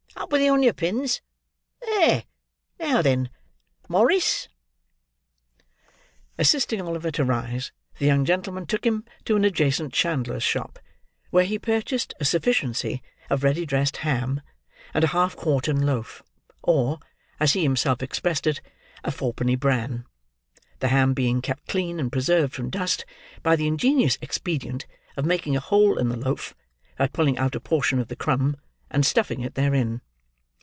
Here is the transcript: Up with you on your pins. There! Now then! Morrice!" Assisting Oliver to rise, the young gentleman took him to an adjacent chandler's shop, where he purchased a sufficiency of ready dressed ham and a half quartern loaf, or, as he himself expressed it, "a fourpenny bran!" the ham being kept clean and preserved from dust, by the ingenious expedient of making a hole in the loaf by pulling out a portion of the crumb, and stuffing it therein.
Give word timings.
Up 0.17 0.31
with 0.31 0.41
you 0.43 0.53
on 0.53 0.61
your 0.61 0.73
pins. 0.73 1.21
There! 1.81 2.25
Now 2.79 3.01
then! 3.01 3.29
Morrice!" 3.89 4.47
Assisting 6.37 6.79
Oliver 6.81 7.09
to 7.11 7.23
rise, 7.25 7.71
the 7.97 8.05
young 8.05 8.23
gentleman 8.23 8.65
took 8.67 8.85
him 8.85 9.03
to 9.25 9.35
an 9.35 9.43
adjacent 9.45 9.93
chandler's 9.93 10.43
shop, 10.43 10.77
where 11.31 11.43
he 11.45 11.57
purchased 11.57 12.13
a 12.19 12.25
sufficiency 12.25 13.01
of 13.29 13.43
ready 13.43 13.65
dressed 13.65 13.97
ham 13.97 14.41
and 14.93 15.03
a 15.03 15.07
half 15.07 15.35
quartern 15.35 15.81
loaf, 15.85 16.21
or, 16.61 16.99
as 17.39 17.53
he 17.53 17.63
himself 17.63 18.03
expressed 18.03 18.45
it, 18.45 18.61
"a 19.03 19.11
fourpenny 19.11 19.55
bran!" 19.55 20.05
the 20.79 20.89
ham 20.89 21.13
being 21.13 21.41
kept 21.41 21.67
clean 21.67 21.99
and 21.99 22.11
preserved 22.11 22.53
from 22.53 22.69
dust, 22.69 23.05
by 23.43 23.55
the 23.55 23.65
ingenious 23.67 24.17
expedient 24.21 24.85
of 25.17 25.25
making 25.25 25.55
a 25.57 25.61
hole 25.61 25.97
in 25.97 26.09
the 26.09 26.17
loaf 26.17 26.53
by 26.97 27.07
pulling 27.07 27.37
out 27.37 27.55
a 27.55 27.59
portion 27.59 27.97
of 27.97 28.07
the 28.09 28.15
crumb, 28.15 28.55
and 28.93 29.05
stuffing 29.05 29.39
it 29.41 29.55
therein. 29.55 29.99